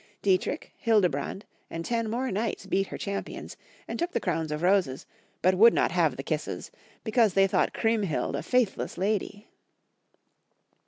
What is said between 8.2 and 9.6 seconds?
a faithless lady